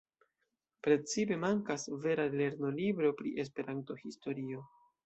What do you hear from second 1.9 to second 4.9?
vera lernolibro pri Esperanto-historio.